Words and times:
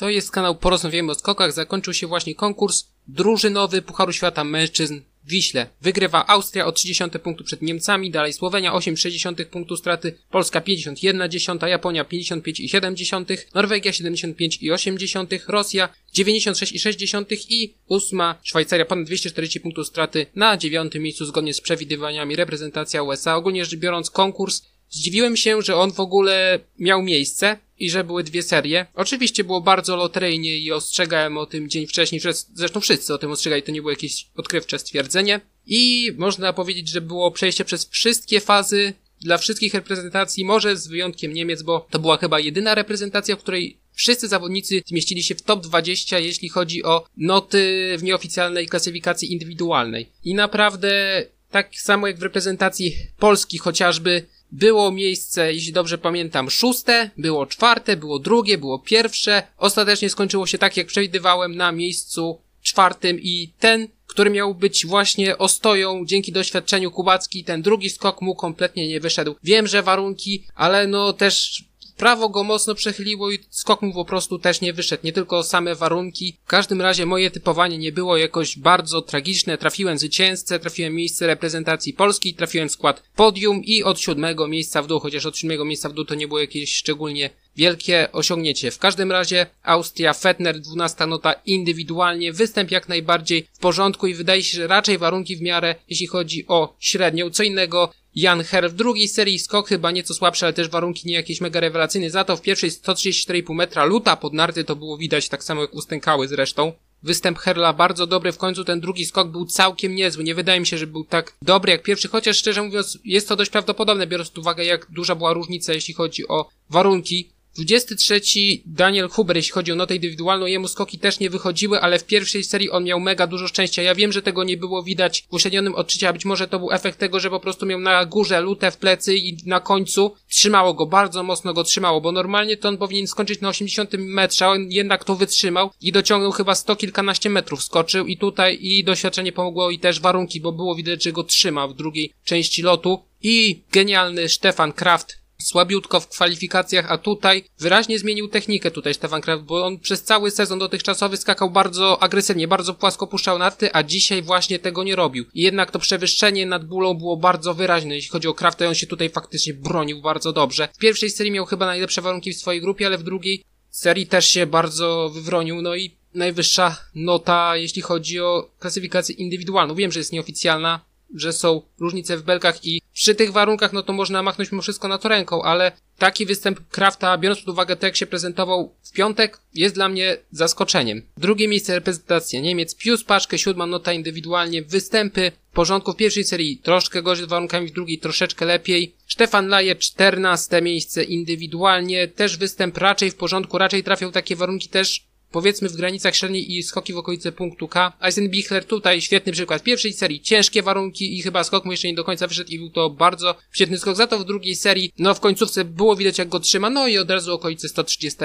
To 0.00 0.08
jest 0.08 0.30
kanał 0.30 0.54
Porozmawiamy 0.54 1.12
o 1.12 1.14
skokach. 1.14 1.52
Zakończył 1.52 1.94
się 1.94 2.06
właśnie 2.06 2.34
konkurs 2.34 2.84
drużynowy 3.08 3.82
Pucharu 3.82 4.12
Świata 4.12 4.44
Mężczyzn 4.44 5.00
w 5.24 5.30
Wiśle. 5.30 5.66
Wygrywa 5.80 6.26
Austria 6.26 6.66
o 6.66 6.72
30 6.72 7.04
punktu 7.22 7.44
przed 7.44 7.62
Niemcami, 7.62 8.10
dalej 8.10 8.32
Słowenia 8.32 8.72
8,6 8.72 9.44
punktu 9.44 9.76
straty, 9.76 10.18
Polska 10.30 10.60
51,1, 10.60 11.66
Japonia 11.66 12.04
55,7, 12.04 13.36
Norwegia 13.54 13.92
75,8, 13.92 15.40
Rosja 15.48 15.88
96,6 16.16 17.46
i 17.48 17.74
ósma 17.88 18.38
Szwajcaria 18.42 18.84
ponad 18.84 19.06
240 19.06 19.60
punktów 19.60 19.86
straty 19.86 20.26
na 20.34 20.56
dziewiątym 20.56 21.02
miejscu 21.02 21.24
zgodnie 21.24 21.54
z 21.54 21.60
przewidywaniami 21.60 22.36
reprezentacja 22.36 23.02
USA. 23.02 23.36
Ogólnie 23.36 23.64
rzecz 23.64 23.80
biorąc 23.80 24.10
konkurs 24.10 24.62
Zdziwiłem 24.90 25.36
się, 25.36 25.62
że 25.62 25.76
on 25.76 25.92
w 25.92 26.00
ogóle 26.00 26.60
miał 26.78 27.02
miejsce 27.02 27.58
i 27.78 27.90
że 27.90 28.04
były 28.04 28.24
dwie 28.24 28.42
serie. 28.42 28.86
Oczywiście 28.94 29.44
było 29.44 29.60
bardzo 29.60 29.96
loteryjnie 29.96 30.56
i 30.56 30.72
ostrzegałem 30.72 31.38
o 31.38 31.46
tym 31.46 31.68
dzień 31.68 31.86
wcześniej, 31.86 32.20
zresztą 32.54 32.80
wszyscy 32.80 33.14
o 33.14 33.18
tym 33.18 33.30
ostrzegali, 33.30 33.62
to 33.62 33.72
nie 33.72 33.80
było 33.80 33.90
jakieś 33.90 34.26
odkrywcze 34.36 34.78
stwierdzenie. 34.78 35.40
I 35.66 36.12
można 36.18 36.52
powiedzieć, 36.52 36.88
że 36.88 37.00
było 37.00 37.30
przejście 37.30 37.64
przez 37.64 37.88
wszystkie 37.88 38.40
fazy 38.40 38.92
dla 39.20 39.38
wszystkich 39.38 39.74
reprezentacji, 39.74 40.44
może 40.44 40.76
z 40.76 40.88
wyjątkiem 40.88 41.32
Niemiec, 41.32 41.62
bo 41.62 41.86
to 41.90 41.98
była 41.98 42.16
chyba 42.16 42.40
jedyna 42.40 42.74
reprezentacja, 42.74 43.36
w 43.36 43.38
której 43.38 43.76
wszyscy 43.92 44.28
zawodnicy 44.28 44.82
zmieścili 44.86 45.22
się 45.22 45.34
w 45.34 45.42
top 45.42 45.62
20, 45.62 46.18
jeśli 46.18 46.48
chodzi 46.48 46.84
o 46.84 47.04
noty 47.16 47.94
w 47.98 48.02
nieoficjalnej 48.02 48.66
klasyfikacji 48.66 49.32
indywidualnej. 49.32 50.08
I 50.24 50.34
naprawdę 50.34 51.22
tak 51.50 51.70
samo 51.74 52.06
jak 52.06 52.18
w 52.18 52.22
reprezentacji 52.22 52.96
Polski 53.18 53.58
chociażby 53.58 54.26
było 54.52 54.92
miejsce, 54.92 55.52
jeśli 55.52 55.72
dobrze 55.72 55.98
pamiętam, 55.98 56.50
szóste, 56.50 57.10
było 57.18 57.46
czwarte, 57.46 57.96
było 57.96 58.18
drugie, 58.18 58.58
było 58.58 58.78
pierwsze. 58.78 59.42
Ostatecznie 59.58 60.10
skończyło 60.10 60.46
się 60.46 60.58
tak, 60.58 60.76
jak 60.76 60.86
przewidywałem, 60.86 61.56
na 61.56 61.72
miejscu 61.72 62.38
czwartym 62.62 63.20
i 63.20 63.52
ten, 63.58 63.88
który 64.06 64.30
miał 64.30 64.54
być 64.54 64.86
właśnie 64.86 65.38
ostoją 65.38 66.04
dzięki 66.06 66.32
doświadczeniu 66.32 66.90
Kubacki, 66.90 67.44
ten 67.44 67.62
drugi 67.62 67.90
skok 67.90 68.22
mu 68.22 68.34
kompletnie 68.34 68.88
nie 68.88 69.00
wyszedł. 69.00 69.34
Wiem, 69.42 69.66
że 69.66 69.82
warunki, 69.82 70.44
ale 70.54 70.86
no 70.86 71.12
też 71.12 71.64
prawo 72.00 72.28
go 72.28 72.44
mocno 72.44 72.74
przechyliło 72.74 73.30
i 73.30 73.38
skok 73.50 73.82
mu 73.82 73.94
po 73.94 74.04
prostu 74.04 74.38
też 74.38 74.60
nie 74.60 74.72
wyszedł. 74.72 75.02
Nie 75.04 75.12
tylko 75.12 75.42
same 75.42 75.74
warunki. 75.74 76.36
W 76.44 76.48
każdym 76.48 76.80
razie 76.80 77.06
moje 77.06 77.30
typowanie 77.30 77.78
nie 77.78 77.92
było 77.92 78.16
jakoś 78.16 78.58
bardzo 78.58 79.02
tragiczne. 79.02 79.58
Trafiłem 79.58 79.98
zwycięzcę, 79.98 80.58
trafiłem 80.58 80.94
miejsce 80.94 81.26
reprezentacji 81.26 81.92
Polski, 81.92 82.34
trafiłem 82.34 82.70
skład 82.70 83.02
podium 83.16 83.64
i 83.64 83.82
od 83.82 84.00
siódmego 84.00 84.48
miejsca 84.48 84.82
w 84.82 84.86
dół, 84.86 85.00
chociaż 85.00 85.26
od 85.26 85.38
siódmego 85.38 85.64
miejsca 85.64 85.88
w 85.88 85.92
dół 85.92 86.04
to 86.04 86.14
nie 86.14 86.28
było 86.28 86.40
jakieś 86.40 86.74
szczególnie 86.74 87.30
wielkie 87.56 88.12
osiągnięcie. 88.12 88.70
W 88.70 88.78
każdym 88.78 89.12
razie 89.12 89.46
Austria, 89.62 90.12
Fettner, 90.12 90.60
12 90.60 91.06
nota 91.06 91.32
indywidualnie, 91.32 92.32
występ 92.32 92.70
jak 92.70 92.88
najbardziej 92.88 93.46
w 93.52 93.58
porządku 93.58 94.06
i 94.06 94.14
wydaje 94.14 94.42
się, 94.42 94.56
że 94.56 94.66
raczej 94.66 94.98
warunki 94.98 95.36
w 95.36 95.42
miarę, 95.42 95.74
jeśli 95.88 96.06
chodzi 96.06 96.44
o 96.48 96.76
średnią. 96.78 97.30
Co 97.30 97.42
innego 97.42 97.92
Jan 98.14 98.42
Her 98.44 98.70
w 98.70 98.74
drugiej 98.74 99.08
serii 99.08 99.38
skok 99.38 99.68
chyba 99.68 99.90
nieco 99.90 100.14
słabszy, 100.14 100.46
ale 100.46 100.52
też 100.52 100.68
warunki 100.68 101.08
nie 101.08 101.14
jakieś 101.14 101.40
mega 101.40 101.60
rewelacyjne. 101.60 102.10
Za 102.10 102.24
to 102.24 102.36
w 102.36 102.42
pierwszej 102.42 102.70
134,5 102.70 103.54
metra 103.54 103.84
luta 103.84 104.16
pod 104.16 104.32
narty 104.32 104.64
to 104.64 104.76
było 104.76 104.98
widać 104.98 105.28
tak 105.28 105.44
samo 105.44 105.60
jak 105.60 105.74
ustękały 105.74 106.28
zresztą. 106.28 106.72
Występ 107.02 107.38
Herla 107.38 107.72
bardzo 107.72 108.06
dobry, 108.06 108.32
w 108.32 108.38
końcu 108.38 108.64
ten 108.64 108.80
drugi 108.80 109.06
skok 109.06 109.28
był 109.28 109.46
całkiem 109.46 109.94
niezły. 109.94 110.24
Nie 110.24 110.34
wydaje 110.34 110.60
mi 110.60 110.66
się, 110.66 110.78
że 110.78 110.86
był 110.86 111.04
tak 111.04 111.36
dobry 111.42 111.72
jak 111.72 111.82
pierwszy, 111.82 112.08
chociaż 112.08 112.36
szczerze 112.36 112.62
mówiąc 112.62 112.98
jest 113.04 113.28
to 113.28 113.36
dość 113.36 113.50
prawdopodobne, 113.50 114.06
biorąc 114.06 114.30
pod 114.30 114.38
uwagę 114.38 114.64
jak 114.64 114.90
duża 114.90 115.14
była 115.14 115.32
różnica, 115.32 115.72
jeśli 115.72 115.94
chodzi 115.94 116.28
o 116.28 116.48
warunki. 116.70 117.30
23 117.54 118.20
Daniel 118.66 119.08
Huber, 119.08 119.36
jeśli 119.36 119.52
chodzi 119.52 119.72
o 119.72 119.76
notę 119.76 119.94
indywidualną, 119.94 120.46
jemu 120.46 120.68
skoki 120.68 120.98
też 120.98 121.20
nie 121.20 121.30
wychodziły, 121.30 121.80
ale 121.80 121.98
w 121.98 122.04
pierwszej 122.04 122.44
serii 122.44 122.70
on 122.70 122.84
miał 122.84 123.00
mega 123.00 123.26
dużo 123.26 123.48
szczęścia. 123.48 123.82
Ja 123.82 123.94
wiem, 123.94 124.12
że 124.12 124.22
tego 124.22 124.44
nie 124.44 124.56
było 124.56 124.82
widać 124.82 125.24
w 125.30 125.34
uśrednionym 125.34 125.74
odczycie, 125.74 126.08
a 126.08 126.12
być 126.12 126.24
może 126.24 126.48
to 126.48 126.58
był 126.58 126.72
efekt 126.72 126.98
tego, 126.98 127.20
że 127.20 127.30
po 127.30 127.40
prostu 127.40 127.66
miał 127.66 127.80
na 127.80 128.04
górze 128.04 128.40
lutę 128.40 128.70
w 128.70 128.76
plecy 128.76 129.16
i 129.16 129.36
na 129.46 129.60
końcu 129.60 130.14
trzymało 130.28 130.74
go, 130.74 130.86
bardzo 130.86 131.22
mocno 131.22 131.54
go 131.54 131.64
trzymało, 131.64 132.00
bo 132.00 132.12
normalnie 132.12 132.56
to 132.56 132.68
on 132.68 132.78
powinien 132.78 133.06
skończyć 133.06 133.40
na 133.40 133.48
80 133.48 133.92
metrze, 133.98 134.46
a 134.46 134.48
on 134.48 134.70
jednak 134.70 135.04
to 135.04 135.16
wytrzymał 135.16 135.70
i 135.80 135.92
dociągnął 135.92 136.32
chyba 136.32 136.54
sto 136.54 136.76
kilkanaście 136.76 137.30
metrów, 137.30 137.62
skoczył 137.62 138.06
i 138.06 138.16
tutaj 138.16 138.58
i 138.60 138.84
doświadczenie 138.84 139.32
pomogło 139.32 139.70
i 139.70 139.78
też 139.78 140.00
warunki, 140.00 140.40
bo 140.40 140.52
było 140.52 140.74
widać, 140.74 141.02
że 141.04 141.12
go 141.12 141.24
trzyma 141.24 141.68
w 141.68 141.74
drugiej 141.74 142.12
części 142.24 142.62
lotu. 142.62 143.02
I 143.22 143.62
genialny 143.72 144.28
Stefan 144.28 144.72
Kraft 144.72 145.19
słabiutko 145.42 146.00
w 146.00 146.08
kwalifikacjach, 146.08 146.92
a 146.92 146.98
tutaj 146.98 147.44
wyraźnie 147.58 147.98
zmienił 147.98 148.28
technikę 148.28 148.70
tutaj 148.70 148.94
Stefan 148.94 149.20
Kraft, 149.20 149.42
bo 149.42 149.66
on 149.66 149.78
przez 149.78 150.02
cały 150.02 150.30
sezon 150.30 150.58
dotychczasowy 150.58 151.16
skakał 151.16 151.50
bardzo 151.50 152.02
agresywnie, 152.02 152.48
bardzo 152.48 152.74
płasko 152.74 153.06
puszczał 153.06 153.38
narty, 153.38 153.72
a 153.72 153.82
dzisiaj 153.82 154.22
właśnie 154.22 154.58
tego 154.58 154.84
nie 154.84 154.96
robił. 154.96 155.24
I 155.34 155.42
jednak 155.42 155.70
to 155.70 155.78
przewyższenie 155.78 156.46
nad 156.46 156.66
bólą 156.66 156.94
było 156.94 157.16
bardzo 157.16 157.54
wyraźne, 157.54 157.94
jeśli 157.94 158.10
chodzi 158.10 158.28
o 158.28 158.34
Krafta, 158.34 158.66
on 158.66 158.74
się 158.74 158.86
tutaj 158.86 159.10
faktycznie 159.10 159.54
bronił 159.54 160.02
bardzo 160.02 160.32
dobrze. 160.32 160.68
W 160.74 160.78
pierwszej 160.78 161.10
serii 161.10 161.32
miał 161.32 161.46
chyba 161.46 161.66
najlepsze 161.66 162.02
warunki 162.02 162.32
w 162.32 162.38
swojej 162.38 162.60
grupie, 162.60 162.86
ale 162.86 162.98
w 162.98 163.02
drugiej 163.02 163.44
serii 163.70 164.06
też 164.06 164.26
się 164.26 164.46
bardzo 164.46 165.10
wywronił, 165.14 165.62
no 165.62 165.74
i 165.74 165.96
najwyższa 166.14 166.76
nota, 166.94 167.56
jeśli 167.56 167.82
chodzi 167.82 168.20
o 168.20 168.50
klasyfikację 168.58 169.14
indywidualną. 169.14 169.74
Wiem, 169.74 169.92
że 169.92 170.00
jest 170.00 170.12
nieoficjalna, 170.12 170.80
że 171.14 171.32
są 171.32 171.62
różnice 171.78 172.16
w 172.16 172.22
belkach 172.22 172.64
i 172.64 172.82
przy 172.92 173.14
tych 173.14 173.32
warunkach, 173.32 173.72
no 173.72 173.82
to 173.82 173.92
można 173.92 174.22
machnąć 174.22 174.52
mimo 174.52 174.62
wszystko 174.62 174.88
na 174.88 174.98
to 174.98 175.08
ręką, 175.08 175.42
ale 175.42 175.72
taki 175.98 176.26
występ 176.26 176.68
Krafta, 176.68 177.18
biorąc 177.18 177.40
pod 177.40 177.48
uwagę 177.48 177.76
to, 177.76 177.86
jak 177.86 177.96
się 177.96 178.06
prezentował 178.06 178.74
w 178.82 178.92
piątek, 178.92 179.38
jest 179.54 179.74
dla 179.74 179.88
mnie 179.88 180.16
zaskoczeniem. 180.32 181.02
Drugie 181.16 181.48
miejsce 181.48 181.74
reprezentacja 181.74 182.40
Niemiec, 182.40 182.74
Pius 182.74 183.04
Paszkę, 183.04 183.38
siódma 183.38 183.66
nota 183.66 183.92
indywidualnie, 183.92 184.62
występy 184.62 185.32
w 185.50 185.54
porządku 185.54 185.92
w 185.92 185.96
pierwszej 185.96 186.24
serii 186.24 186.58
troszkę 186.58 187.02
gorzej 187.02 187.26
z 187.26 187.28
warunkami, 187.28 187.68
w 187.68 187.72
drugiej 187.72 187.98
troszeczkę 187.98 188.44
lepiej. 188.44 188.94
Stefan 189.08 189.48
Laje, 189.48 189.76
czternaste 189.76 190.62
miejsce 190.62 191.04
indywidualnie, 191.04 192.08
też 192.08 192.36
występ 192.36 192.78
raczej 192.78 193.10
w 193.10 193.16
porządku, 193.16 193.58
raczej 193.58 193.84
trafiał 193.84 194.12
takie 194.12 194.36
warunki 194.36 194.68
też 194.68 195.09
powiedzmy 195.30 195.68
w 195.68 195.76
granicach 195.76 196.16
średniej 196.16 196.56
i 196.56 196.62
skoki 196.62 196.92
w 196.92 196.98
okolicy 196.98 197.32
punktu 197.32 197.68
K. 197.68 197.92
Eisenbichler 198.02 198.64
tutaj 198.64 199.00
świetny 199.00 199.32
przykład 199.32 199.62
pierwszej 199.62 199.92
serii, 199.92 200.20
ciężkie 200.20 200.62
warunki 200.62 201.18
i 201.18 201.22
chyba 201.22 201.44
skok 201.44 201.64
mu 201.64 201.70
jeszcze 201.70 201.88
nie 201.88 201.94
do 201.94 202.04
końca 202.04 202.26
wyszedł 202.26 202.50
i 202.50 202.58
był 202.58 202.70
to 202.70 202.90
bardzo 202.90 203.34
świetny 203.52 203.78
skok. 203.78 203.96
Za 203.96 204.06
to 204.06 204.18
w 204.18 204.24
drugiej 204.24 204.56
serii, 204.56 204.92
no 204.98 205.14
w 205.14 205.20
końcówce 205.20 205.64
było 205.64 205.96
widać 205.96 206.18
jak 206.18 206.28
go 206.28 206.40
trzyma, 206.40 206.70
no 206.70 206.88
i 206.88 206.98
od 206.98 207.10
razu 207.10 207.34
okolicy 207.34 207.68
130 207.68 208.18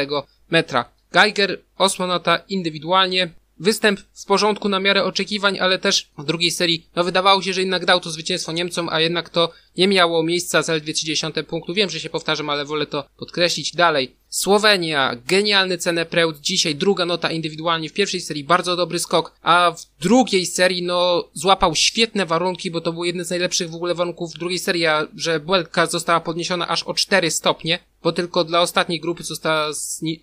metra. 0.49 0.85
Geiger, 1.11 1.61
osłonota 1.77 2.37
indywidualnie, 2.37 3.33
Występ 3.59 3.99
w 4.13 4.25
porządku 4.25 4.69
na 4.69 4.79
miarę 4.79 5.03
oczekiwań, 5.03 5.59
ale 5.59 5.79
też 5.79 6.09
w 6.17 6.25
drugiej 6.25 6.51
serii, 6.51 6.87
no 6.95 7.03
wydawało 7.03 7.41
się, 7.41 7.53
że 7.53 7.61
jednak 7.61 7.85
dał 7.85 7.99
to 7.99 8.11
zwycięstwo 8.11 8.51
Niemcom, 8.51 8.89
a 8.91 8.99
jednak 8.99 9.29
to 9.29 9.51
nie 9.77 9.87
miało 9.87 10.23
miejsca 10.23 10.61
zaledwie 10.61 10.93
30 10.93 11.27
punktu. 11.47 11.73
Wiem, 11.73 11.89
że 11.89 11.99
się 11.99 12.09
powtarzam, 12.09 12.49
ale 12.49 12.65
wolę 12.65 12.85
to 12.85 13.09
podkreślić 13.17 13.75
dalej. 13.75 14.15
Słowenia, 14.29 15.15
genialny 15.27 15.77
cenę 15.77 16.05
Preud, 16.05 16.39
dzisiaj 16.39 16.75
druga 16.75 17.05
nota 17.05 17.31
indywidualnie 17.31 17.89
w 17.89 17.93
pierwszej 17.93 18.21
serii, 18.21 18.43
bardzo 18.43 18.75
dobry 18.75 18.99
skok, 18.99 19.35
a 19.41 19.71
w 19.71 20.01
drugiej 20.03 20.45
serii, 20.45 20.83
no, 20.83 21.29
złapał 21.33 21.75
świetne 21.75 22.25
warunki, 22.25 22.71
bo 22.71 22.81
to 22.81 22.93
był 22.93 23.03
jeden 23.03 23.25
z 23.25 23.29
najlepszych 23.29 23.69
w 23.69 23.75
ogóle 23.75 23.95
warunków 23.95 24.33
w 24.33 24.37
drugiej 24.37 24.59
serii, 24.59 24.85
a 24.85 25.07
że 25.15 25.39
błędka 25.39 25.85
została 25.85 26.19
podniesiona 26.19 26.67
aż 26.67 26.83
o 26.83 26.93
4 26.93 27.31
stopnie, 27.31 27.79
bo 28.03 28.11
tylko 28.11 28.43
dla 28.43 28.61
ostatniej 28.61 28.99
grupy 28.99 29.23
została 29.23 29.71